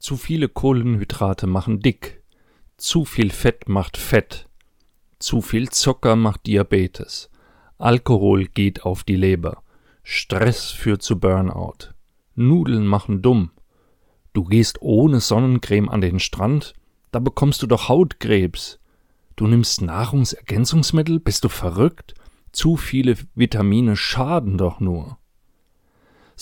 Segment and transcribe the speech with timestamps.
[0.00, 2.22] Zu viele Kohlenhydrate machen dick.
[2.78, 4.48] Zu viel Fett macht fett.
[5.18, 7.28] Zu viel Zucker macht Diabetes.
[7.76, 9.62] Alkohol geht auf die Leber.
[10.02, 11.92] Stress führt zu Burnout.
[12.34, 13.50] Nudeln machen dumm.
[14.32, 16.72] Du gehst ohne Sonnencreme an den Strand,
[17.12, 18.80] da bekommst du doch Hautkrebs.
[19.36, 22.14] Du nimmst Nahrungsergänzungsmittel, bist du verrückt?
[22.52, 25.18] Zu viele Vitamine schaden doch nur.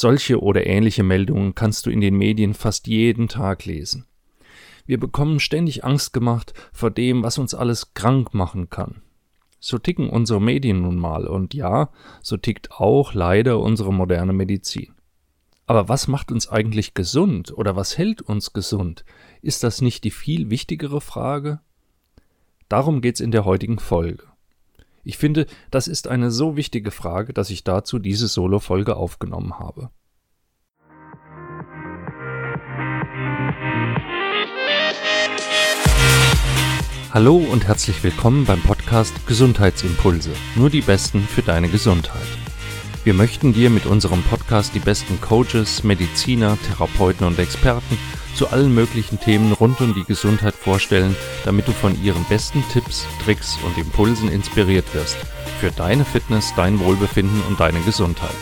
[0.01, 4.07] Solche oder ähnliche Meldungen kannst du in den Medien fast jeden Tag lesen.
[4.87, 9.03] Wir bekommen ständig Angst gemacht vor dem, was uns alles krank machen kann.
[9.59, 11.91] So ticken unsere Medien nun mal und ja,
[12.23, 14.95] so tickt auch leider unsere moderne Medizin.
[15.67, 19.05] Aber was macht uns eigentlich gesund oder was hält uns gesund?
[19.43, 21.59] Ist das nicht die viel wichtigere Frage?
[22.69, 24.29] Darum geht's in der heutigen Folge.
[25.09, 29.89] Ich finde, das ist eine so wichtige Frage, dass ich dazu diese Solo-Folge aufgenommen habe.
[37.11, 42.29] Hallo und herzlich willkommen beim Podcast Gesundheitsimpulse, nur die besten für deine Gesundheit.
[43.03, 47.97] Wir möchten dir mit unserem Podcast die besten Coaches, Mediziner, Therapeuten und Experten
[48.39, 53.05] zu allen möglichen Themen rund um die Gesundheit vorstellen, damit du von ihren besten Tipps,
[53.25, 55.17] Tricks und Impulsen inspiriert wirst.
[55.59, 58.37] Für deine Fitness, dein Wohlbefinden und deine Gesundheit.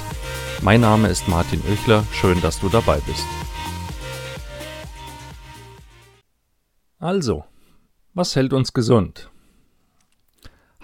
[0.60, 3.24] Mein Name ist Martin Oechler, schön, dass du dabei bist.
[6.98, 7.44] Also,
[8.12, 9.30] was hält uns gesund?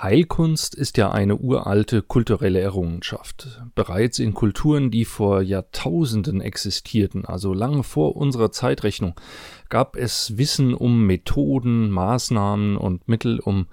[0.03, 3.62] Heilkunst ist ja eine uralte kulturelle Errungenschaft.
[3.77, 9.14] Bereits in Kulturen, die vor Jahrtausenden existierten, also lange vor unserer Zeitrechnung,
[9.69, 13.69] gab es Wissen um Methoden, Maßnahmen und Mittel, um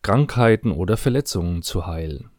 [0.00, 2.30] Krankheiten oder Verletzungen zu heilen.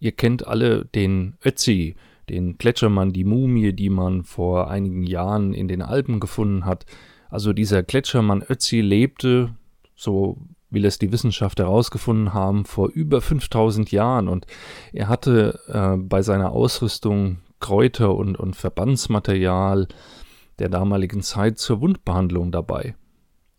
[0.00, 1.94] Ihr kennt alle den Ötzi,
[2.28, 6.86] den Gletschermann, die Mumie, die man vor einigen Jahren in den Alpen gefunden hat.
[7.30, 9.54] Also dieser Gletschermann Ötzi lebte,
[9.94, 10.38] so
[10.72, 14.28] will es die Wissenschaft herausgefunden haben, vor über 5000 Jahren.
[14.28, 14.46] Und
[14.92, 19.88] er hatte äh, bei seiner Ausrüstung Kräuter und, und Verbandsmaterial
[20.58, 22.94] der damaligen Zeit zur Wundbehandlung dabei.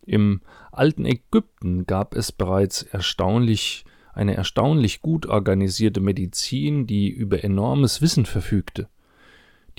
[0.05, 0.41] Im
[0.71, 8.25] alten Ägypten gab es bereits erstaunlich eine erstaunlich gut organisierte Medizin, die über enormes Wissen
[8.25, 8.87] verfügte.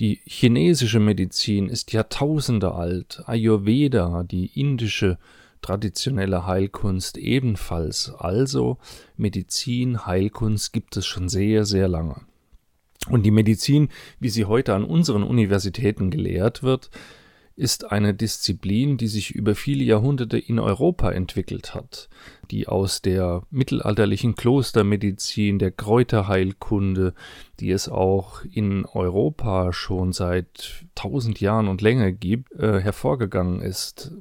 [0.01, 5.17] Die chinesische Medizin ist Jahrtausende alt, Ayurveda, die indische
[5.65, 8.13] traditionelle Heilkunst ebenfalls.
[8.15, 8.77] Also
[9.17, 12.21] Medizin, Heilkunst gibt es schon sehr, sehr lange.
[13.09, 13.89] Und die Medizin,
[14.19, 16.91] wie sie heute an unseren Universitäten gelehrt wird,
[17.55, 22.09] ist eine Disziplin, die sich über viele Jahrhunderte in Europa entwickelt hat,
[22.51, 27.13] die aus der mittelalterlichen Klostermedizin, der Kräuterheilkunde,
[27.59, 34.11] die es auch in Europa schon seit tausend Jahren und länger gibt, äh, hervorgegangen ist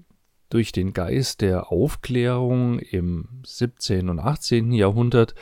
[0.54, 4.08] durch den Geist der Aufklärung im 17.
[4.08, 4.70] und 18.
[4.70, 5.34] Jahrhundert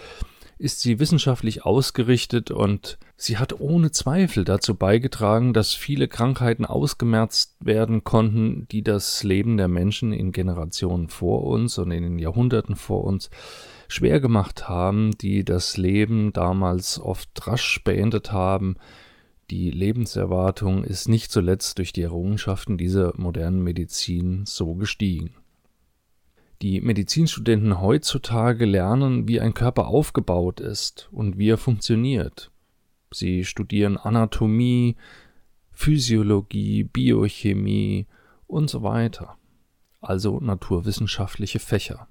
[0.56, 7.56] ist sie wissenschaftlich ausgerichtet und sie hat ohne Zweifel dazu beigetragen, dass viele Krankheiten ausgemerzt
[7.60, 12.74] werden konnten, die das Leben der Menschen in Generationen vor uns und in den Jahrhunderten
[12.74, 13.28] vor uns
[13.88, 18.76] schwer gemacht haben, die das Leben damals oft rasch beendet haben,
[19.52, 25.34] die Lebenserwartung ist nicht zuletzt durch die Errungenschaften dieser modernen Medizin so gestiegen.
[26.62, 32.50] Die Medizinstudenten heutzutage lernen, wie ein Körper aufgebaut ist und wie er funktioniert.
[33.12, 34.96] Sie studieren Anatomie,
[35.70, 38.06] Physiologie, Biochemie
[38.46, 39.36] und so weiter,
[40.00, 42.08] also naturwissenschaftliche Fächer.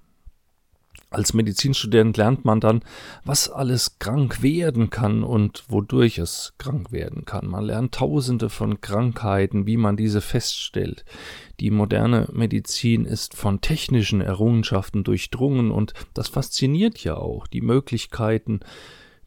[1.13, 2.83] Als Medizinstudent lernt man dann,
[3.25, 7.47] was alles krank werden kann und wodurch es krank werden kann.
[7.47, 11.03] Man lernt tausende von Krankheiten, wie man diese feststellt.
[11.59, 18.61] Die moderne Medizin ist von technischen Errungenschaften durchdrungen und das fasziniert ja auch, die Möglichkeiten,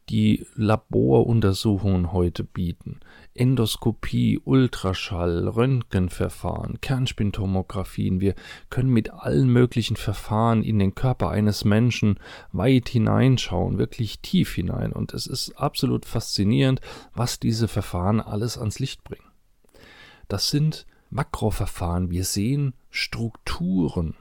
[0.08, 3.00] die Laboruntersuchungen heute bieten.
[3.34, 8.20] Endoskopie, Ultraschall, Röntgenverfahren, Kernspintomographien.
[8.20, 8.34] Wir
[8.70, 12.20] können mit allen möglichen Verfahren in den Körper eines Menschen
[12.52, 14.92] weit hineinschauen, wirklich tief hinein.
[14.92, 16.80] Und es ist absolut faszinierend,
[17.12, 19.26] was diese Verfahren alles ans Licht bringen.
[20.28, 22.10] Das sind Makroverfahren.
[22.10, 24.14] Wir sehen Strukturen.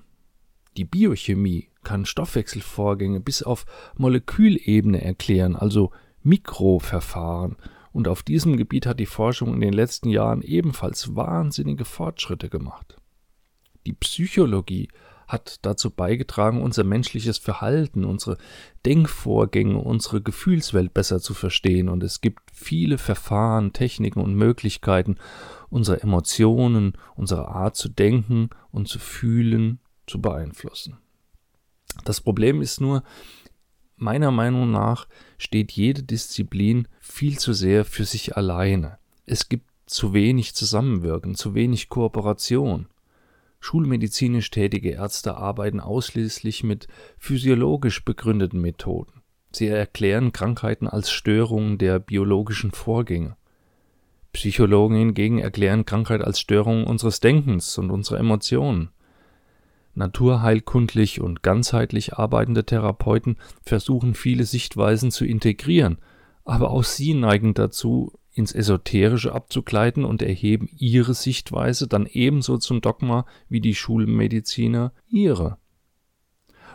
[0.75, 3.65] Die Biochemie kann Stoffwechselvorgänge bis auf
[3.95, 5.91] Molekülebene erklären, also
[6.23, 7.57] Mikroverfahren.
[7.93, 12.97] Und auf diesem Gebiet hat die Forschung in den letzten Jahren ebenfalls wahnsinnige Fortschritte gemacht.
[13.85, 14.89] Die Psychologie
[15.27, 18.37] hat dazu beigetragen, unser menschliches Verhalten, unsere
[18.85, 21.87] Denkvorgänge, unsere Gefühlswelt besser zu verstehen.
[21.87, 25.17] Und es gibt viele Verfahren, Techniken und Möglichkeiten,
[25.69, 30.97] unsere Emotionen, unsere Art zu denken und zu fühlen zu beeinflussen.
[32.05, 33.03] Das Problem ist nur,
[34.03, 35.07] meiner Meinung nach
[35.37, 38.97] steht jede Disziplin viel zu sehr für sich alleine.
[39.25, 42.87] Es gibt zu wenig Zusammenwirken, zu wenig Kooperation.
[43.59, 49.21] Schulmedizinisch tätige Ärzte arbeiten ausschließlich mit physiologisch begründeten Methoden.
[49.51, 53.37] Sie erklären Krankheiten als Störungen der biologischen Vorgänge.
[54.33, 58.89] Psychologen hingegen erklären Krankheit als Störung unseres Denkens und unserer Emotionen.
[59.95, 65.99] Naturheilkundlich und ganzheitlich arbeitende Therapeuten versuchen viele Sichtweisen zu integrieren,
[66.45, 72.81] aber auch sie neigen dazu, ins Esoterische abzugleiten und erheben ihre Sichtweise dann ebenso zum
[72.81, 75.57] Dogma wie die Schulmediziner ihre.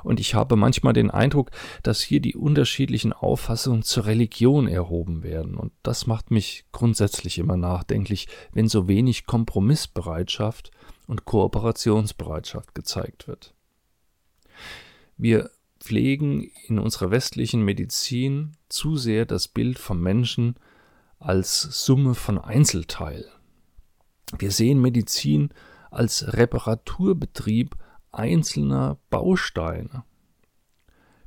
[0.04, 1.50] Und ich habe manchmal den Eindruck,
[1.82, 5.56] dass hier die unterschiedlichen Auffassungen zur Religion erhoben werden.
[5.56, 10.70] Und das macht mich grundsätzlich immer nachdenklich, wenn so wenig Kompromissbereitschaft
[11.08, 13.54] und Kooperationsbereitschaft gezeigt wird.
[15.16, 15.50] Wir
[15.80, 20.54] pflegen in unserer westlichen Medizin zu sehr das Bild vom Menschen
[21.18, 23.24] als Summe von Einzelteilen.
[24.38, 25.50] Wir sehen Medizin
[25.90, 27.74] als Reparaturbetrieb
[28.12, 30.04] einzelner Bausteine.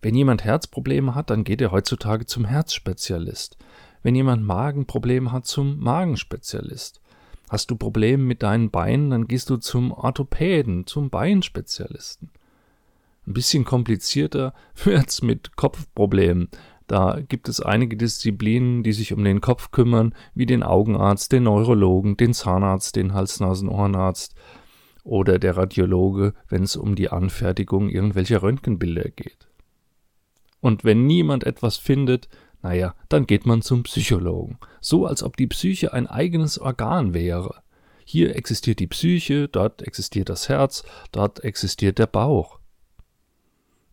[0.01, 3.57] Wenn jemand Herzprobleme hat, dann geht er heutzutage zum Herzspezialist.
[4.03, 7.01] Wenn jemand Magenprobleme hat, zum Magenspezialist.
[7.51, 12.29] Hast du Probleme mit deinen Beinen, dann gehst du zum Orthopäden, zum Beinspezialisten.
[13.27, 14.53] Ein bisschen komplizierter
[14.85, 16.47] wird's mit Kopfproblemen.
[16.87, 21.43] Da gibt es einige Disziplinen, die sich um den Kopf kümmern, wie den Augenarzt, den
[21.43, 24.33] Neurologen, den Zahnarzt, den Hals-Nasen-Ohrenarzt
[25.03, 29.49] oder der Radiologe, wenn es um die Anfertigung irgendwelcher Röntgenbilder geht.
[30.61, 32.29] Und wenn niemand etwas findet,
[32.61, 34.59] naja, dann geht man zum Psychologen.
[34.81, 37.61] So als ob die Psyche ein eigenes Organ wäre.
[38.05, 42.59] Hier existiert die Psyche, dort existiert das Herz, dort existiert der Bauch.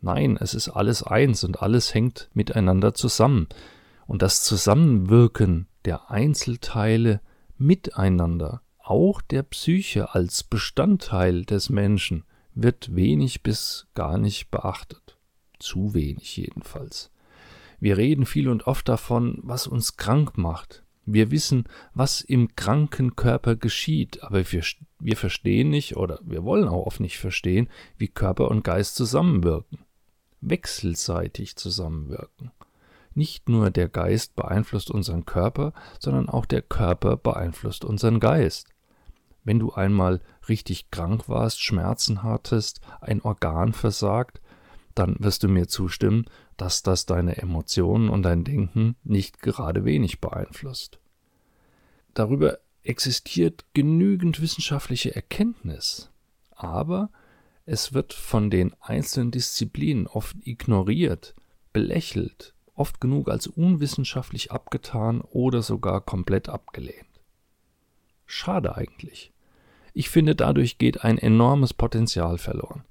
[0.00, 3.48] Nein, es ist alles eins und alles hängt miteinander zusammen.
[4.06, 7.20] Und das Zusammenwirken der Einzelteile
[7.56, 12.24] miteinander, auch der Psyche als Bestandteil des Menschen,
[12.54, 15.18] wird wenig bis gar nicht beachtet.
[15.58, 17.10] Zu wenig jedenfalls.
[17.80, 20.84] Wir reden viel und oft davon, was uns krank macht.
[21.06, 21.64] Wir wissen,
[21.94, 24.62] was im kranken Körper geschieht, aber wir,
[24.98, 29.78] wir verstehen nicht oder wir wollen auch oft nicht verstehen, wie Körper und Geist zusammenwirken
[30.40, 32.52] wechselseitig zusammenwirken.
[33.14, 38.68] Nicht nur der Geist beeinflusst unseren Körper, sondern auch der Körper beeinflusst unseren Geist.
[39.44, 44.40] Wenn du einmal richtig krank warst, Schmerzen hattest, ein Organ versagt,
[44.94, 46.26] dann wirst du mir zustimmen,
[46.58, 50.98] dass das deine Emotionen und dein Denken nicht gerade wenig beeinflusst.
[52.12, 56.10] Darüber existiert genügend wissenschaftliche Erkenntnis,
[56.50, 57.10] aber
[57.64, 61.34] es wird von den einzelnen Disziplinen oft ignoriert,
[61.72, 67.06] belächelt, oft genug als unwissenschaftlich abgetan oder sogar komplett abgelehnt.
[68.26, 69.32] Schade eigentlich.
[69.94, 72.84] Ich finde, dadurch geht ein enormes Potenzial verloren.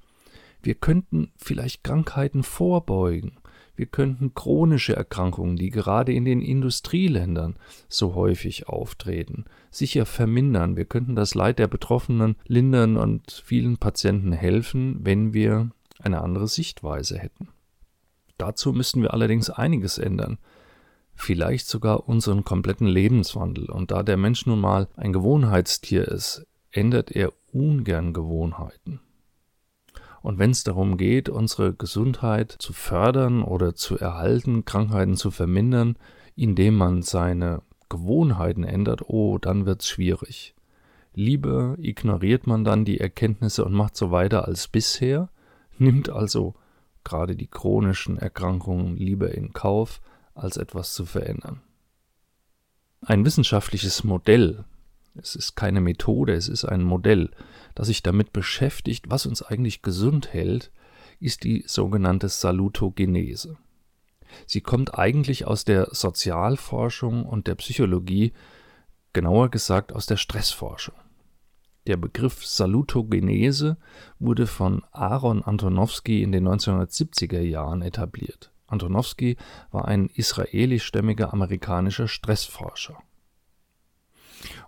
[0.62, 3.38] Wir könnten vielleicht Krankheiten vorbeugen,
[3.78, 7.56] wir könnten chronische Erkrankungen, die gerade in den Industrieländern
[7.88, 10.76] so häufig auftreten, sicher vermindern.
[10.76, 15.70] Wir könnten das Leid der Betroffenen lindern und vielen Patienten helfen, wenn wir
[16.00, 17.50] eine andere Sichtweise hätten.
[18.38, 20.40] Dazu müssten wir allerdings einiges ändern.
[21.14, 23.70] Vielleicht sogar unseren kompletten Lebenswandel.
[23.70, 29.02] Und da der Mensch nun mal ein Gewohnheitstier ist, ändert er ungern Gewohnheiten.
[30.28, 35.96] Und wenn es darum geht, unsere Gesundheit zu fördern oder zu erhalten, Krankheiten zu vermindern,
[36.36, 40.54] indem man seine Gewohnheiten ändert, oh, dann wird es schwierig.
[41.14, 45.30] Lieber ignoriert man dann die Erkenntnisse und macht so weiter als bisher,
[45.78, 46.56] nimmt also
[47.06, 50.02] gerade die chronischen Erkrankungen lieber in Kauf,
[50.36, 51.62] als etwas zu verändern.
[53.00, 54.66] Ein wissenschaftliches Modell,
[55.22, 57.32] es ist keine Methode, es ist ein Modell,
[57.76, 60.72] das sich damit beschäftigt, was uns eigentlich gesund hält,
[61.20, 63.58] ist die sogenannte Salutogenese.
[64.46, 68.34] Sie kommt eigentlich aus der Sozialforschung und der Psychologie,
[69.14, 70.96] genauer gesagt aus der Stressforschung.
[71.88, 73.78] Der Begriff Salutogenese
[74.20, 78.52] wurde von Aaron Antonowski in den 1970er Jahren etabliert.
[78.68, 79.38] Antonowski
[79.72, 83.02] war ein israelischstämmiger amerikanischer Stressforscher.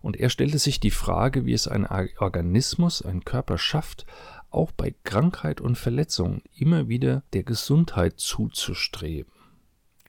[0.02, 4.06] Und er stellte sich die Frage, wie es ein Organismus, ein Körper schafft,
[4.50, 9.32] auch bei Krankheit und Verletzung immer wieder der Gesundheit zuzustreben.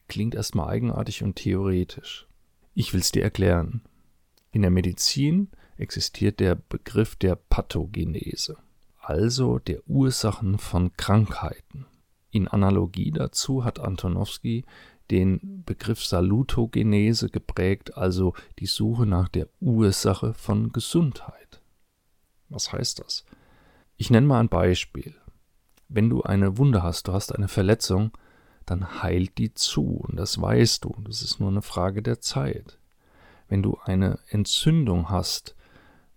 [0.08, 2.26] Klingt erstmal eigenartig und theoretisch.
[2.74, 3.82] Ich will es dir erklären.
[4.50, 8.56] In der Medizin existiert der Begriff der Pathogenese,
[9.00, 11.86] also der Ursachen von Krankheiten.
[12.30, 14.64] In Analogie dazu hat Antonowski
[15.10, 21.60] den Begriff Salutogenese geprägt, also die Suche nach der Ursache von Gesundheit.
[22.48, 23.24] Was heißt das?
[23.96, 25.14] Ich nenne mal ein Beispiel.
[25.88, 28.12] Wenn du eine Wunde hast, du hast eine Verletzung,
[28.64, 32.78] dann heilt die zu und das weißt du, das ist nur eine Frage der Zeit.
[33.48, 35.56] Wenn du eine Entzündung hast,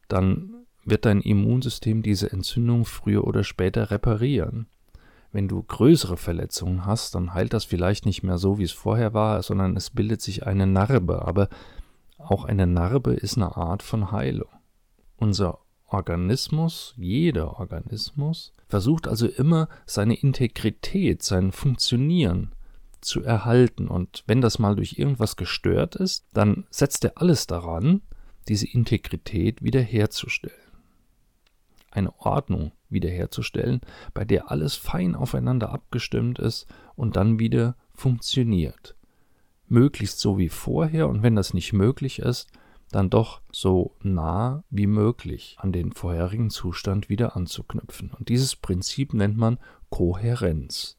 [0.07, 4.67] dann wird dein Immunsystem diese Entzündung früher oder später reparieren.
[5.33, 9.15] Wenn du größere Verletzungen hast, dann heilt das vielleicht nicht mehr so, wie es vorher
[9.15, 11.25] war, sondern es bildet sich eine Narbe.
[11.27, 11.49] Aber
[12.19, 14.49] auch eine Narbe ist eine Art von Heilung.
[15.17, 22.51] Unser Organismus, jeder Organismus, versucht also immer seine Integrität, sein Funktionieren
[23.01, 23.87] zu erhalten.
[23.87, 28.03] Und wenn das mal durch irgendwas gestört ist, dann setzt er alles daran,
[28.47, 30.62] diese Integrität wiederherzustellen.
[31.93, 33.81] Eine Ordnung wiederherzustellen,
[34.13, 38.95] bei der alles fein aufeinander abgestimmt ist und dann wieder funktioniert.
[39.67, 42.49] Möglichst so wie vorher und wenn das nicht möglich ist,
[42.91, 48.11] dann doch so nah wie möglich an den vorherigen Zustand wieder anzuknüpfen.
[48.11, 49.57] Und dieses Prinzip nennt man
[49.89, 50.97] Kohärenz.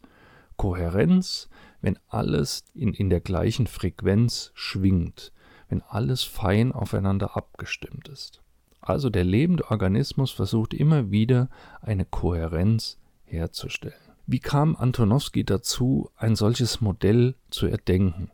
[0.56, 1.48] Kohärenz,
[1.80, 5.32] wenn alles in, in der gleichen Frequenz schwingt,
[5.68, 8.43] wenn alles fein aufeinander abgestimmt ist.
[8.86, 11.48] Also der lebende Organismus versucht immer wieder
[11.80, 13.94] eine Kohärenz herzustellen.
[14.26, 18.30] Wie kam Antonowski dazu, ein solches Modell zu erdenken?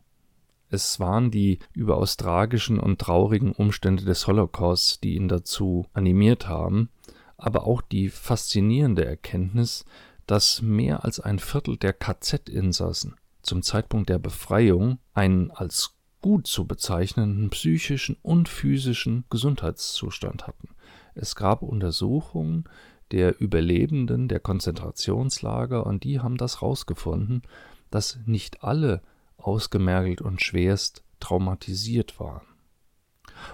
[0.69, 6.89] Es waren die überaus tragischen und traurigen Umstände des Holocaust, die ihn dazu animiert haben,
[7.37, 9.85] aber auch die faszinierende Erkenntnis,
[10.27, 16.65] dass mehr als ein Viertel der KZ-Insassen zum Zeitpunkt der Befreiung einen als gut zu
[16.65, 20.69] bezeichnenden psychischen und physischen Gesundheitszustand hatten.
[21.15, 22.65] Es gab Untersuchungen
[23.11, 27.41] der Überlebenden der Konzentrationslager und die haben das herausgefunden,
[27.89, 29.01] dass nicht alle
[29.37, 32.45] ausgemergelt und schwerst traumatisiert waren.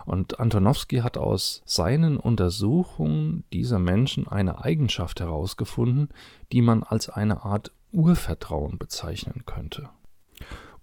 [0.05, 6.09] Und Antonowski hat aus seinen Untersuchungen dieser Menschen eine Eigenschaft herausgefunden,
[6.51, 9.89] die man als eine Art Urvertrauen bezeichnen könnte.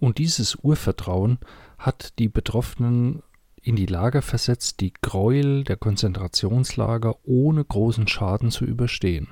[0.04, 1.38] Und dieses Urvertrauen
[1.78, 3.23] hat die Betroffenen
[3.62, 9.28] in die Lage versetzt, die Gräuel der Konzentrationslager ohne großen Schaden zu überstehen.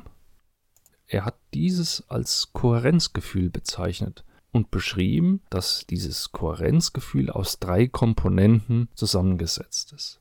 [1.07, 9.93] Er hat dieses als Kohärenzgefühl bezeichnet und beschrieben, dass dieses Kohärenzgefühl aus drei Komponenten zusammengesetzt
[9.93, 10.21] ist.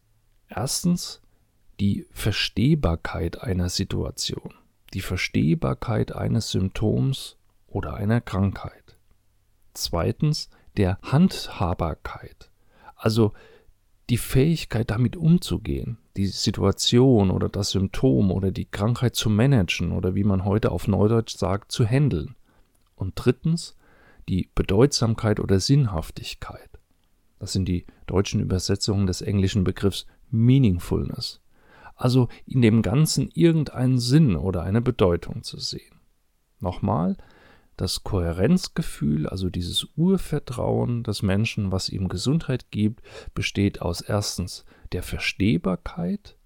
[0.49, 1.21] Erstens
[1.79, 4.53] die Verstehbarkeit einer Situation,
[4.93, 8.80] die Verstehbarkeit eines Symptoms oder einer Krankheit.
[9.73, 12.51] Zweitens der Handhabbarkeit,
[12.95, 13.33] also
[14.09, 20.15] die Fähigkeit damit umzugehen, die Situation oder das Symptom oder die Krankheit zu managen oder
[20.15, 22.35] wie man heute auf Neudeutsch sagt, zu handeln.
[22.95, 23.75] Und drittens
[24.27, 26.69] die Bedeutsamkeit oder Sinnhaftigkeit.
[27.39, 31.39] Das sind die deutschen Übersetzungen des englischen Begriffs Meaningfulness.
[31.95, 35.99] Also in dem Ganzen irgendeinen Sinn oder eine Bedeutung zu sehen.
[36.59, 37.17] Nochmal,
[37.81, 43.01] das Kohärenzgefühl, also dieses Urvertrauen des Menschen, was ihm Gesundheit gibt,
[43.33, 46.37] besteht aus erstens der Verstehbarkeit,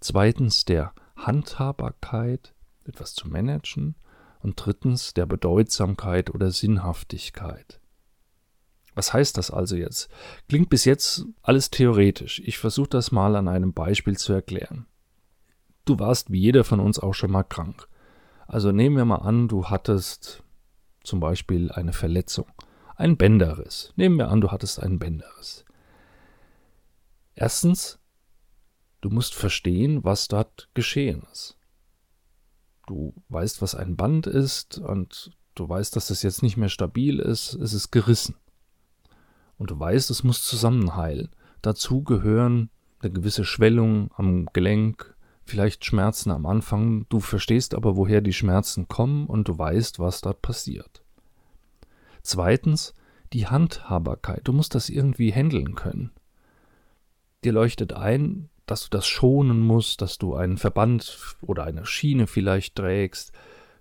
[0.00, 2.52] zweitens der Handhabbarkeit,
[2.84, 3.94] etwas zu managen,
[4.40, 7.78] und drittens der Bedeutsamkeit oder Sinnhaftigkeit.
[8.96, 10.10] Was heißt das also jetzt?
[10.48, 12.42] Klingt bis jetzt alles theoretisch.
[12.44, 14.86] Ich versuche das mal an einem Beispiel zu erklären.
[15.84, 17.86] Du warst wie jeder von uns auch schon mal krank.
[18.48, 20.42] Also nehmen wir mal an, du hattest
[21.04, 22.46] zum Beispiel eine Verletzung,
[22.96, 23.92] ein Bänderriss.
[23.96, 25.64] Nehmen wir an, du hattest einen Bänderriss.
[27.34, 27.98] Erstens,
[29.00, 31.56] du musst verstehen, was dort geschehen ist.
[32.86, 37.18] Du weißt, was ein Band ist und du weißt, dass es jetzt nicht mehr stabil
[37.18, 38.36] ist, es ist gerissen.
[39.58, 41.30] Und du weißt, es muss zusammenheilen.
[41.62, 45.14] Dazu gehören eine gewisse Schwellung am Gelenk,
[45.52, 50.22] vielleicht Schmerzen am Anfang, du verstehst aber, woher die Schmerzen kommen und du weißt, was
[50.22, 51.02] dort passiert.
[52.22, 52.94] Zweitens,
[53.34, 54.40] die Handhabbarkeit.
[54.44, 56.10] Du musst das irgendwie handeln können.
[57.44, 62.26] Dir leuchtet ein, dass du das schonen musst, dass du einen Verband oder eine Schiene
[62.26, 63.32] vielleicht trägst.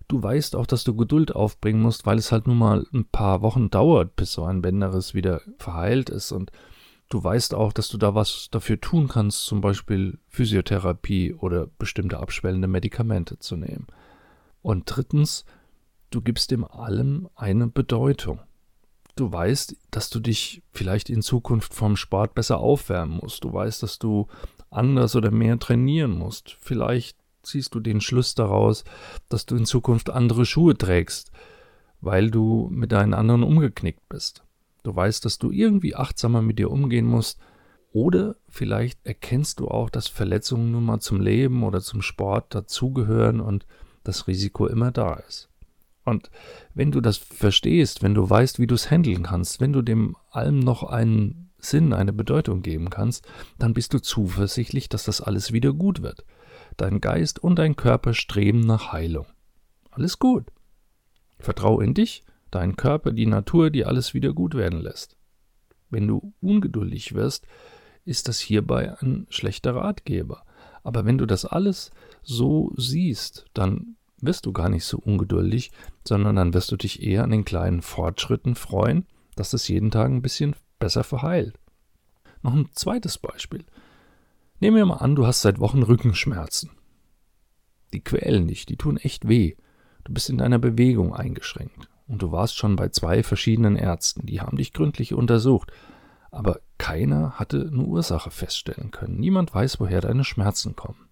[0.09, 3.41] Du weißt auch, dass du Geduld aufbringen musst, weil es halt nun mal ein paar
[3.41, 6.51] Wochen dauert, bis so ein Bänderriss wieder verheilt ist und
[7.11, 12.21] Du weißt auch, dass du da was dafür tun kannst, zum Beispiel Physiotherapie oder bestimmte
[12.21, 13.87] abschwellende Medikamente zu nehmen.
[14.61, 15.43] Und drittens,
[16.09, 18.39] du gibst dem allem eine Bedeutung.
[19.17, 23.43] Du weißt, dass du dich vielleicht in Zukunft vom Sport besser aufwärmen musst.
[23.43, 24.27] Du weißt, dass du
[24.69, 26.55] anders oder mehr trainieren musst.
[26.61, 28.85] Vielleicht ziehst du den Schluss daraus,
[29.27, 31.29] dass du in Zukunft andere Schuhe trägst,
[31.99, 34.45] weil du mit deinen anderen umgeknickt bist.
[34.83, 37.39] Du weißt, dass du irgendwie achtsamer mit dir umgehen musst.
[37.93, 43.41] Oder vielleicht erkennst du auch, dass Verletzungen nun mal zum Leben oder zum Sport dazugehören
[43.41, 43.65] und
[44.03, 45.49] das Risiko immer da ist.
[46.03, 46.31] Und
[46.73, 50.15] wenn du das verstehst, wenn du weißt, wie du es handeln kannst, wenn du dem
[50.31, 53.27] allem noch einen Sinn, eine Bedeutung geben kannst,
[53.59, 56.25] dann bist du zuversichtlich, dass das alles wieder gut wird.
[56.77, 59.27] Dein Geist und dein Körper streben nach Heilung.
[59.91, 60.45] Alles gut.
[61.39, 65.17] Vertrau in dich, deinen Körper, die Natur, die alles wieder gut werden lässt.
[65.89, 67.47] Wenn du ungeduldig wirst,
[68.05, 70.43] ist das hierbei ein schlechter Ratgeber.
[70.83, 71.91] Aber wenn du das alles
[72.23, 75.71] so siehst, dann wirst du gar nicht so ungeduldig,
[76.07, 79.05] sondern dann wirst du dich eher an den kleinen Fortschritten freuen,
[79.35, 81.59] dass es jeden Tag ein bisschen besser verheilt.
[82.41, 83.65] Noch ein zweites Beispiel.
[84.59, 86.71] Nehmen wir mal an, du hast seit Wochen Rückenschmerzen.
[87.93, 89.55] Die quälen dich, die tun echt weh.
[90.03, 91.89] Du bist in deiner Bewegung eingeschränkt.
[92.11, 95.71] Und du warst schon bei zwei verschiedenen Ärzten, die haben dich gründlich untersucht.
[96.29, 99.17] Aber keiner hatte eine Ursache feststellen können.
[99.17, 101.07] Niemand weiß, woher deine Schmerzen kommen.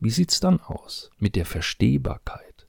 [0.00, 2.68] Wie sieht's dann aus mit der Verstehbarkeit?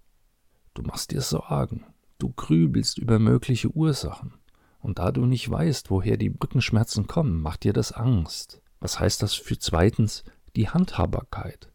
[0.73, 1.83] Du machst dir Sorgen.
[2.17, 4.35] Du grübelst über mögliche Ursachen.
[4.79, 8.61] Und da du nicht weißt, woher die Rückenschmerzen kommen, macht dir das Angst.
[8.79, 10.23] Was heißt das für zweitens
[10.55, 11.73] die Handhabbarkeit?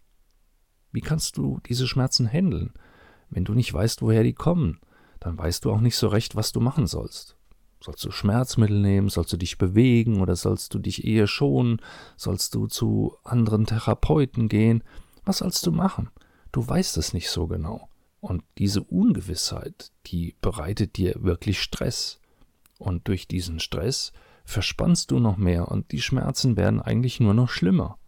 [0.93, 2.73] Wie kannst du diese Schmerzen handeln?
[3.29, 4.81] Wenn du nicht weißt, woher die kommen,
[5.21, 7.37] dann weißt du auch nicht so recht, was du machen sollst.
[7.83, 9.09] Sollst du Schmerzmittel nehmen?
[9.09, 11.81] Sollst du dich bewegen oder sollst du dich eher schonen?
[12.17, 14.85] Sollst du zu anderen Therapeuten gehen?
[15.25, 16.11] Was sollst du machen?
[16.53, 17.89] Du weißt es nicht so genau.
[18.21, 22.21] Und diese Ungewissheit, die bereitet dir wirklich Stress.
[22.79, 24.13] Und durch diesen Stress
[24.45, 27.99] verspannst du noch mehr und die Schmerzen werden eigentlich nur noch schlimmer.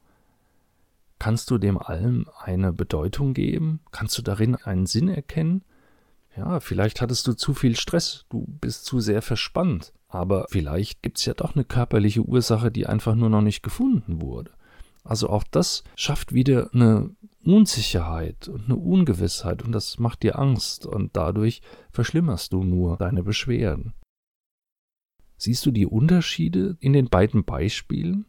[1.19, 3.81] Kannst du dem allem eine Bedeutung geben?
[3.91, 5.63] Kannst du darin einen Sinn erkennen?
[6.37, 11.19] Ja, vielleicht hattest du zu viel Stress, du bist zu sehr verspannt, aber vielleicht gibt
[11.19, 14.51] es ja doch eine körperliche Ursache, die einfach nur noch nicht gefunden wurde.
[15.05, 17.11] Also auch das schafft wieder eine
[17.45, 23.23] Unsicherheit und eine Ungewissheit und das macht dir Angst und dadurch verschlimmerst du nur deine
[23.25, 23.95] Beschwerden.
[25.37, 28.27] Siehst du die Unterschiede in den beiden Beispielen?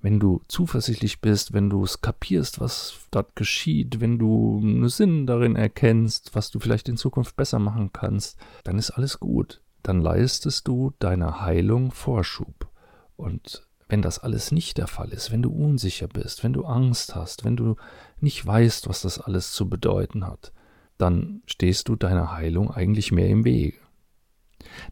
[0.00, 5.26] Wenn du zuversichtlich bist, wenn du es kapierst, was dort geschieht, wenn du einen Sinn
[5.26, 9.60] darin erkennst, was du vielleicht in Zukunft besser machen kannst, dann ist alles gut.
[9.82, 12.68] Dann leistest du deiner Heilung Vorschub.
[13.16, 17.16] Und wenn das alles nicht der Fall ist, wenn du unsicher bist, wenn du Angst
[17.16, 17.76] hast, wenn du
[18.20, 20.52] nicht weißt, was das alles zu bedeuten hat,
[20.98, 23.78] dann stehst du deiner Heilung eigentlich mehr im Wege.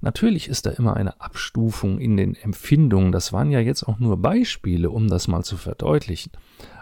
[0.00, 4.16] Natürlich ist da immer eine Abstufung in den Empfindungen, das waren ja jetzt auch nur
[4.16, 6.32] Beispiele, um das mal zu verdeutlichen.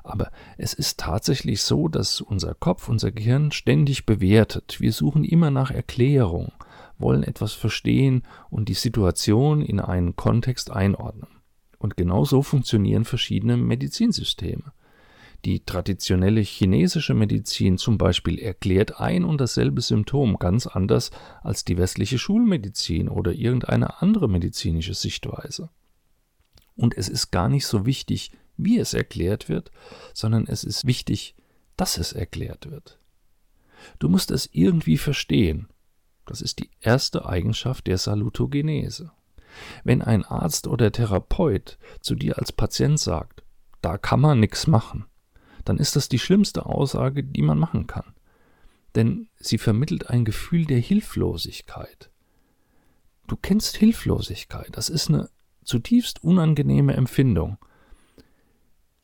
[0.03, 4.81] Aber es ist tatsächlich so, dass unser Kopf, unser Gehirn ständig bewertet.
[4.81, 6.53] Wir suchen immer nach Erklärung,
[6.99, 11.29] wollen etwas verstehen und die Situation in einen Kontext einordnen.
[11.79, 14.73] Und genau so funktionieren verschiedene Medizinsysteme.
[15.45, 21.11] Die traditionelle chinesische Medizin zum Beispiel erklärt ein und dasselbe Symptom ganz anders
[21.43, 25.69] als die westliche Schulmedizin oder irgendeine andere medizinische Sichtweise.
[26.77, 29.71] Und es ist gar nicht so wichtig, wie es erklärt wird,
[30.15, 31.35] sondern es ist wichtig,
[31.77, 32.99] dass es erklärt wird.
[33.99, 35.69] Du musst es irgendwie verstehen.
[36.25, 39.13] Das ist die erste Eigenschaft der Salutogenese.
[39.85, 43.43] Wenn ein Arzt oder Therapeut zu dir als Patient sagt,
[43.83, 45.05] da kann man nichts machen,
[45.65, 48.15] dann ist das die schlimmste Aussage, die man machen kann.
[48.95, 52.11] Denn sie vermittelt ein Gefühl der Hilflosigkeit.
[53.27, 55.29] Du kennst Hilflosigkeit, das ist eine
[55.65, 57.57] zutiefst unangenehme Empfindung.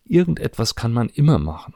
[0.05, 1.75] Irgendetwas kann man immer machen.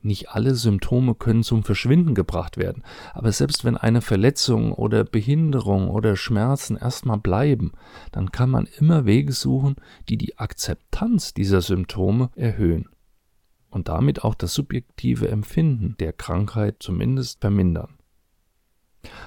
[0.00, 5.88] Nicht alle Symptome können zum Verschwinden gebracht werden, aber selbst wenn eine Verletzung oder Behinderung
[5.88, 7.72] oder Schmerzen erstmal bleiben,
[8.12, 9.76] dann kann man immer Wege suchen,
[10.10, 12.88] die die Akzeptanz dieser Symptome erhöhen
[13.74, 17.98] und damit auch das subjektive Empfinden der Krankheit zumindest vermindern.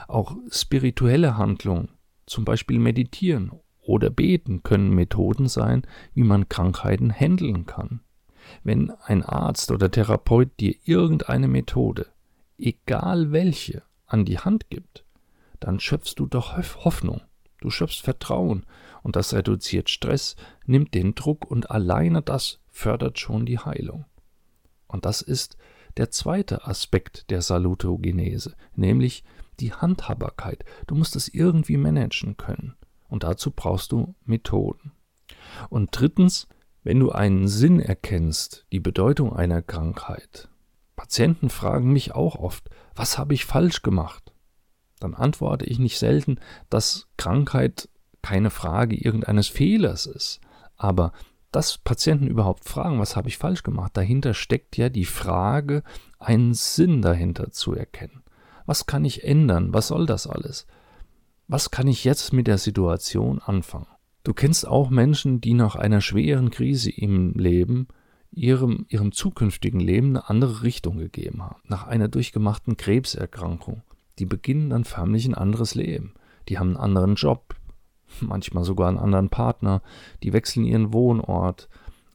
[0.08, 1.90] Auch spirituelle Handlungen,
[2.26, 8.00] zum Beispiel Meditieren oder Beten, können Methoden sein, wie man Krankheiten handeln kann.
[8.64, 12.08] Wenn ein Arzt oder Therapeut dir irgendeine Methode,
[12.58, 15.04] egal welche, an die Hand gibt,
[15.60, 17.20] dann schöpfst du doch Hoffnung,
[17.60, 18.66] du schöpfst Vertrauen
[19.04, 24.06] und das reduziert Stress, nimmt den Druck und alleine das fördert schon die Heilung.
[24.88, 25.58] Und das ist
[25.98, 29.24] der zweite Aspekt der Salutogenese, nämlich
[29.60, 30.64] die Handhabbarkeit.
[30.86, 32.76] Du musst es irgendwie managen können.
[33.10, 34.92] Und dazu brauchst du Methoden.
[35.70, 36.48] Und drittens,
[36.84, 40.50] wenn du einen Sinn erkennst, die Bedeutung einer Krankheit.
[40.96, 44.34] Patienten fragen mich auch oft, was habe ich falsch gemacht?
[45.00, 47.90] Dann antworte ich nicht selten, dass Krankheit
[48.22, 50.42] keine Frage irgendeines Fehlers ist.
[50.76, 51.12] Aber
[51.52, 55.84] dass Patienten überhaupt fragen, was habe ich falsch gemacht, dahinter steckt ja die Frage,
[56.20, 58.24] einen Sinn dahinter zu erkennen.
[58.66, 59.74] Was kann ich ändern?
[59.74, 60.68] Was soll das alles?
[61.48, 63.88] Was kann ich jetzt mit der Situation anfangen?
[64.24, 67.88] Du kennst auch Menschen, die nach einer schweren Krise im Leben
[68.32, 71.62] ihrem, ihrem zukünftigen Leben eine andere Richtung gegeben haben.
[71.64, 73.84] Nach einer durchgemachten Krebserkrankung.
[74.20, 76.14] Die beginnen dann förmlich ein anderes Leben.
[76.50, 77.56] Die haben einen anderen Job,
[78.20, 79.82] manchmal sogar einen anderen Partner,
[80.24, 81.70] die wechseln ihren Wohnort.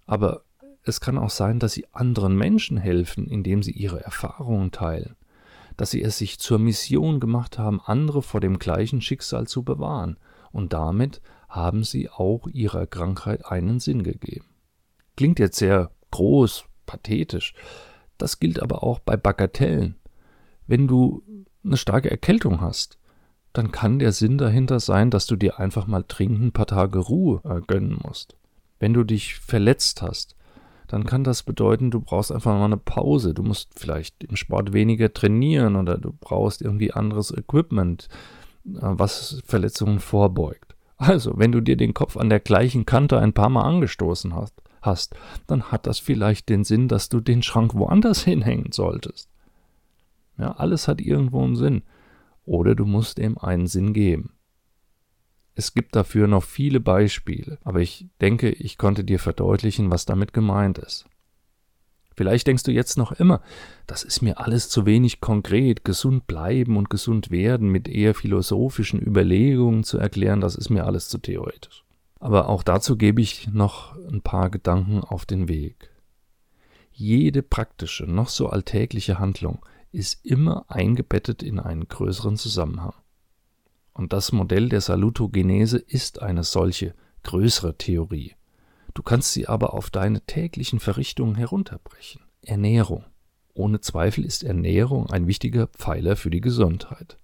[0.06, 0.42] Aber
[0.84, 5.16] es kann auch sein, dass sie anderen Menschen helfen, indem sie ihre Erfahrungen teilen
[5.76, 10.18] dass sie es sich zur Mission gemacht haben, andere vor dem gleichen Schicksal zu bewahren,
[10.50, 14.46] und damit haben sie auch ihrer Krankheit einen Sinn gegeben.
[15.16, 17.54] Klingt jetzt sehr groß, pathetisch,
[18.18, 19.96] das gilt aber auch bei Bagatellen.
[20.66, 21.22] Wenn du
[21.64, 22.98] eine starke Erkältung hast,
[23.52, 26.98] dann kann der Sinn dahinter sein, dass du dir einfach mal dringend ein paar Tage
[26.98, 28.36] Ruhe äh, gönnen musst.
[28.78, 30.34] Wenn du dich verletzt hast,
[30.88, 33.32] dann kann das bedeuten, du brauchst einfach mal eine Pause.
[33.34, 38.08] Du musst vielleicht im Sport weniger trainieren oder du brauchst irgendwie anderes Equipment,
[38.66, 40.74] äh, was Verletzungen vorbeugt.
[40.96, 44.54] Also, wenn du dir den Kopf an der gleichen Kante ein paar Mal angestoßen hast,
[44.82, 45.14] hast,
[45.46, 49.28] dann hat das vielleicht den Sinn, dass du den Schrank woanders hinhängen solltest.
[50.38, 51.82] Ja, alles hat irgendwo einen Sinn.
[52.44, 54.34] Oder du musst ihm einen Sinn geben.
[55.54, 60.32] Es gibt dafür noch viele Beispiele, aber ich denke, ich konnte dir verdeutlichen, was damit
[60.32, 61.06] gemeint ist.
[62.14, 63.40] Vielleicht denkst du jetzt noch immer,
[63.86, 69.00] das ist mir alles zu wenig konkret, gesund bleiben und gesund werden mit eher philosophischen
[69.00, 71.84] Überlegungen zu erklären, das ist mir alles zu theoretisch.
[72.20, 75.90] Aber auch dazu gebe ich noch ein paar Gedanken auf den Weg.
[76.92, 82.94] Jede praktische, noch so alltägliche Handlung ist immer eingebettet in einen größeren Zusammenhang.
[83.92, 88.34] Und das Modell der Salutogenese ist eine solche größere Theorie.
[88.94, 92.22] Du kannst sie aber auf deine täglichen Verrichtungen herunterbrechen.
[92.44, 93.04] Ernährung.
[93.54, 97.18] Ohne Zweifel ist Ernährung ein wichtiger Pfeiler für die Gesundheit.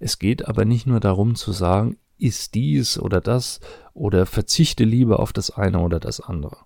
[0.00, 3.60] Es geht aber nicht nur darum zu sagen, isst dies oder das
[3.92, 6.58] oder verzichte lieber auf das eine oder das andere.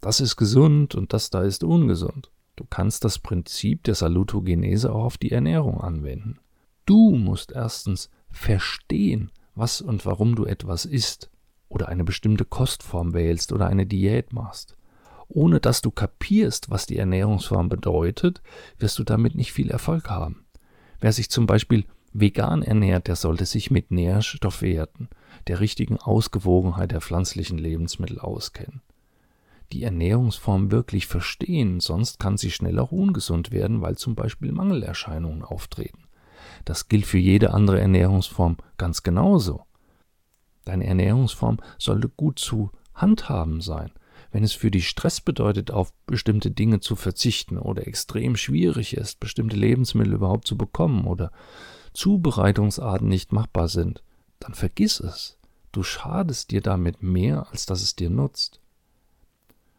[0.00, 2.30] Das ist gesund und das da ist ungesund.
[2.56, 6.38] Du kannst das Prinzip der Salutogenese auch auf die Ernährung anwenden.
[6.86, 11.30] Du musst erstens verstehen, was und warum du etwas isst
[11.68, 14.76] oder eine bestimmte Kostform wählst oder eine Diät machst.
[15.28, 18.42] Ohne dass du kapierst, was die Ernährungsform bedeutet,
[18.78, 20.46] wirst du damit nicht viel Erfolg haben.
[21.00, 25.08] Wer sich zum Beispiel vegan ernährt, der sollte sich mit Nährstoffwerten,
[25.48, 28.80] der richtigen Ausgewogenheit der pflanzlichen Lebensmittel auskennen.
[29.72, 35.42] Die Ernährungsform wirklich verstehen, sonst kann sie schnell auch ungesund werden, weil zum Beispiel Mangelerscheinungen
[35.42, 36.04] auftreten.
[36.64, 39.64] Das gilt für jede andere Ernährungsform ganz genauso.
[40.64, 43.92] Deine Ernährungsform sollte gut zu handhaben sein.
[44.32, 49.20] Wenn es für dich Stress bedeutet, auf bestimmte Dinge zu verzichten oder extrem schwierig ist,
[49.20, 51.30] bestimmte Lebensmittel überhaupt zu bekommen oder
[51.92, 54.02] Zubereitungsarten nicht machbar sind,
[54.40, 55.38] dann vergiss es.
[55.72, 58.60] Du schadest dir damit mehr, als dass es dir nutzt.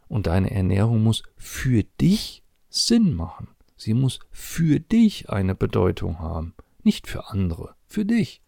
[0.08, 3.50] Und deine Ernährung muss für dich Sinn machen.
[3.76, 6.54] Sie muss für dich eine Bedeutung haben
[6.88, 8.42] nicht für andere, für dich.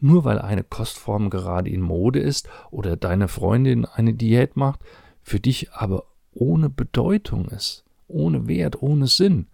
[0.00, 4.80] Nur weil eine Kostform gerade in Mode ist oder deine Freundin eine Diät macht,
[5.20, 9.46] für dich aber ohne Bedeutung ist, ohne Wert, ohne Sinn,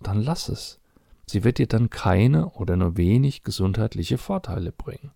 [0.00, 0.80] dann lass es.
[1.26, 5.12] Sie wird dir dann keine oder nur wenig gesundheitliche Vorteile bringen.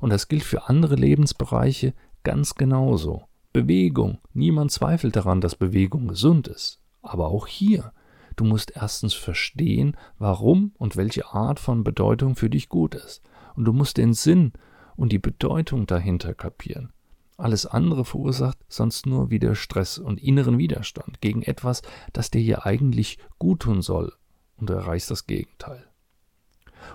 [0.00, 3.28] Und das gilt für andere Lebensbereiche ganz genauso.
[3.52, 4.18] Bewegung.
[4.32, 6.80] Niemand zweifelt daran, dass Bewegung gesund ist.
[7.02, 7.92] Aber auch hier
[8.36, 13.22] Du musst erstens verstehen, warum und welche Art von Bedeutung für dich gut ist.
[13.54, 14.52] Und du musst den Sinn
[14.96, 16.92] und die Bedeutung dahinter kapieren.
[17.36, 22.66] Alles andere verursacht sonst nur wieder Stress und inneren Widerstand gegen etwas, das dir hier
[22.66, 24.12] eigentlich gut tun soll,
[24.56, 25.84] und du erreichst das Gegenteil.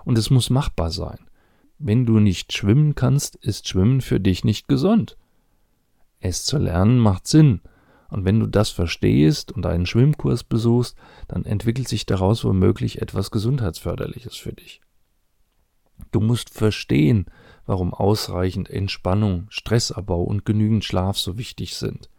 [0.06, 1.20] Und es muss machbar sein.
[1.80, 5.18] Wenn du nicht schwimmen kannst, ist Schwimmen für dich nicht gesund.
[6.20, 7.62] Es zu lernen macht Sinn,
[8.10, 10.96] und wenn du das verstehst und einen Schwimmkurs besuchst,
[11.28, 14.82] dann entwickelt sich daraus womöglich etwas Gesundheitsförderliches für dich.
[16.12, 17.26] Du musst verstehen,
[17.66, 22.10] warum ausreichend Entspannung, Stressabbau und genügend Schlaf so wichtig sind.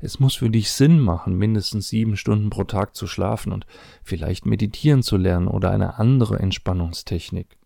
[0.00, 3.66] Es muss für dich Sinn machen, mindestens sieben Stunden pro Tag zu schlafen und
[4.02, 7.59] vielleicht meditieren zu lernen oder eine andere Entspannungstechnik.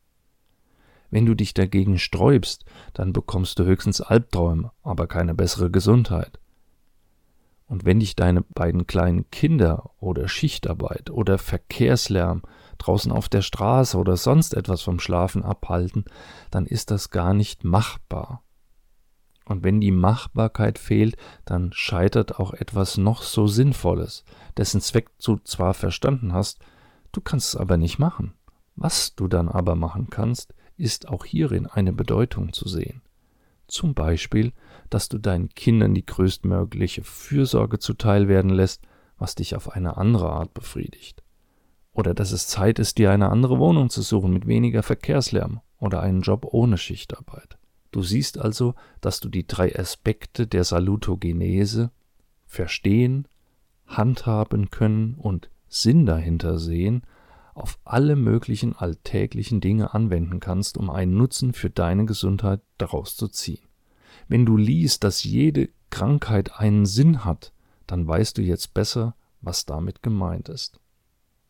[1.14, 6.40] Wenn du dich dagegen sträubst, dann bekommst du höchstens Albträume, aber keine bessere Gesundheit.
[7.68, 12.42] Und wenn dich deine beiden kleinen Kinder oder Schichtarbeit oder Verkehrslärm
[12.79, 16.05] draußen auf der Straße oder sonst etwas vom Schlafen abhalten,
[16.50, 18.42] dann ist das gar nicht machbar.
[19.44, 24.24] Und wenn die Machbarkeit fehlt, dann scheitert auch etwas noch so Sinnvolles,
[24.57, 26.59] dessen Zweck du zwar verstanden hast,
[27.12, 28.35] du kannst es aber nicht machen.
[28.74, 33.02] Was du dann aber machen kannst, ist auch hierin eine Bedeutung zu sehen.
[33.66, 34.52] Zum Beispiel,
[34.90, 38.82] dass du deinen Kindern die größtmögliche Fürsorge zuteil werden lässt,
[39.18, 41.22] was dich auf eine andere Art befriedigt.
[41.92, 46.00] Oder dass es Zeit ist, dir eine andere Wohnung zu suchen mit weniger Verkehrslärm oder
[46.00, 47.56] einen Job ohne Schichtarbeit.
[47.92, 51.92] Du siehst also, dass du die drei Aspekte der Salutogenese
[52.44, 53.28] verstehen,
[53.87, 57.02] handhaben können und Sinn dahinter sehen,
[57.54, 63.28] auf alle möglichen alltäglichen Dinge anwenden kannst, um einen Nutzen für deine Gesundheit daraus zu
[63.28, 63.62] ziehen.
[64.28, 67.52] Wenn du liest, dass jede Krankheit einen Sinn hat,
[67.86, 70.80] dann weißt du jetzt besser, was damit gemeint ist.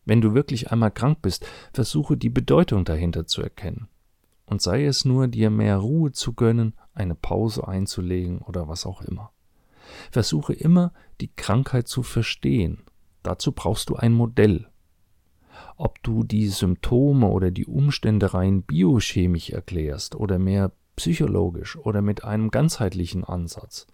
[0.05, 3.89] Wenn du wirklich einmal krank bist, versuche die Bedeutung dahinter zu erkennen.
[4.47, 9.01] Und sei es nur, dir mehr Ruhe zu gönnen, eine Pause einzulegen oder was auch
[9.01, 9.33] immer.
[10.11, 12.85] Versuche immer, die Krankheit zu verstehen.
[13.23, 14.69] Dazu brauchst du ein Modell.
[15.77, 22.25] Ob du die Symptome oder die Umstände rein biochemisch erklärst oder mehr psychologisch oder mit
[22.25, 23.87] einem ganzheitlichen Ansatz,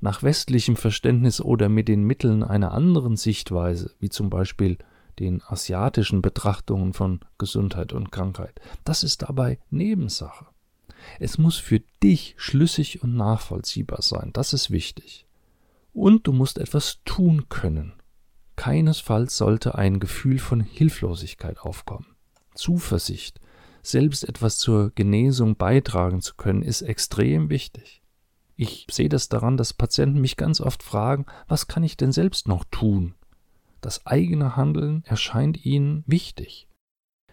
[0.00, 4.78] nach westlichem Verständnis oder mit den Mitteln einer anderen Sichtweise, wie zum Beispiel
[5.18, 8.60] den asiatischen Betrachtungen von Gesundheit und Krankheit.
[8.84, 10.46] Das ist dabei Nebensache.
[11.18, 15.26] Es muss für dich schlüssig und nachvollziehbar sein, das ist wichtig.
[15.92, 17.92] Und du musst etwas tun können.
[18.64, 22.16] Keinesfalls sollte ein Gefühl von Hilflosigkeit aufkommen.
[22.54, 23.38] Zuversicht,
[23.82, 28.00] selbst etwas zur Genesung beitragen zu können, ist extrem wichtig.
[28.56, 32.48] Ich sehe das daran, dass Patienten mich ganz oft fragen, was kann ich denn selbst
[32.48, 33.12] noch tun?
[33.82, 36.66] Das eigene Handeln erscheint ihnen wichtig.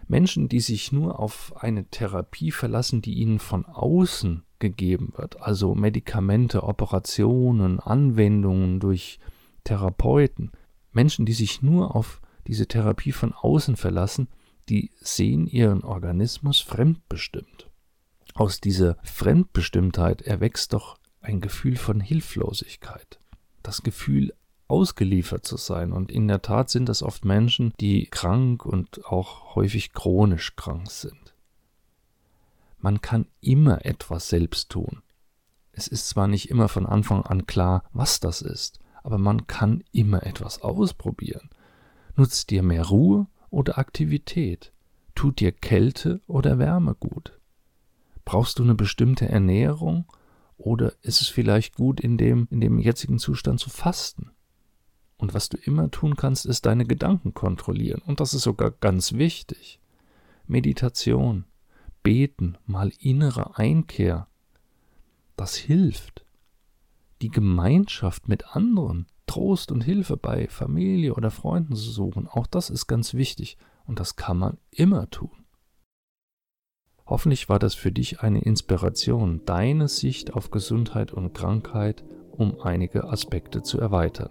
[0.06, 5.74] Menschen, die sich nur auf eine Therapie verlassen, die ihnen von außen gegeben wird, also
[5.74, 9.18] Medikamente, Operationen, Anwendungen durch
[9.64, 10.52] Therapeuten,
[10.92, 14.28] Menschen, die sich nur auf diese Therapie von außen verlassen,
[14.68, 17.70] die sehen ihren Organismus fremdbestimmt.
[18.34, 23.20] Aus dieser Fremdbestimmtheit erwächst doch ein Gefühl von Hilflosigkeit,
[23.62, 24.32] das Gefühl
[24.68, 25.92] ausgeliefert zu sein.
[25.92, 30.90] Und in der Tat sind das oft Menschen, die krank und auch häufig chronisch krank
[30.90, 31.34] sind.
[32.78, 35.02] Man kann immer etwas selbst tun.
[35.72, 39.82] Es ist zwar nicht immer von Anfang an klar, was das ist, aber man kann
[39.92, 41.50] immer etwas ausprobieren.
[42.16, 44.72] Nutzt dir mehr Ruhe oder Aktivität?
[45.14, 47.38] Tut dir Kälte oder Wärme gut?
[48.24, 50.04] Brauchst du eine bestimmte Ernährung
[50.56, 54.30] oder ist es vielleicht gut, in dem, in dem jetzigen Zustand zu fasten?
[55.16, 58.02] Und was du immer tun kannst, ist deine Gedanken kontrollieren.
[58.06, 59.80] Und das ist sogar ganz wichtig.
[60.46, 61.44] Meditation,
[62.02, 64.26] Beten, mal innere Einkehr.
[65.36, 66.21] Das hilft.
[67.22, 72.68] Die Gemeinschaft mit anderen, Trost und Hilfe bei Familie oder Freunden zu suchen, auch das
[72.68, 73.56] ist ganz wichtig.
[73.84, 75.44] Und das kann man immer tun.
[77.06, 83.04] Hoffentlich war das für dich eine Inspiration, deine Sicht auf Gesundheit und Krankheit um einige
[83.04, 84.30] Aspekte zu erweitern.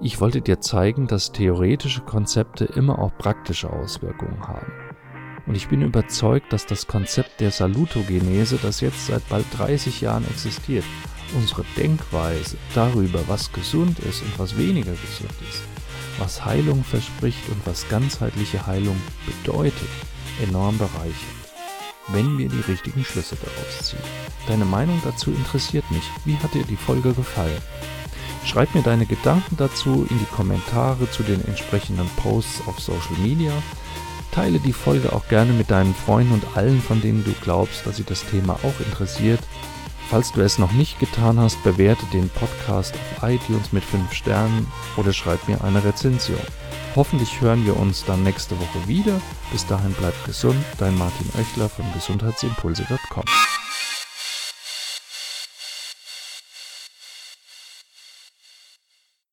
[0.00, 4.72] Ich wollte dir zeigen, dass theoretische Konzepte immer auch praktische Auswirkungen haben.
[5.46, 10.24] Und ich bin überzeugt, dass das Konzept der Salutogenese, das jetzt seit bald 30 Jahren
[10.24, 10.84] existiert,
[11.34, 15.62] unsere Denkweise darüber, was gesund ist und was weniger gesund ist,
[16.18, 19.88] was Heilung verspricht und was ganzheitliche Heilung bedeutet,
[20.42, 21.14] enorm bereichert,
[22.08, 23.98] wenn wir die richtigen Schlüsse daraus ziehen.
[24.46, 26.04] Deine Meinung dazu interessiert mich.
[26.24, 27.60] Wie hat dir die Folge gefallen?
[28.44, 33.52] Schreib mir deine Gedanken dazu in die Kommentare zu den entsprechenden Posts auf Social Media.
[34.30, 37.96] Teile die Folge auch gerne mit deinen Freunden und allen, von denen du glaubst, dass
[37.96, 39.40] sie das Thema auch interessiert.
[40.08, 44.66] Falls du es noch nicht getan hast, bewerte den Podcast auf iTunes mit 5 Sternen
[44.96, 46.38] oder schreib mir eine Rezension.
[46.94, 49.20] Hoffentlich hören wir uns dann nächste Woche wieder.
[49.50, 53.24] Bis dahin bleibt gesund, dein Martin Oechler von gesundheitsimpulse.com.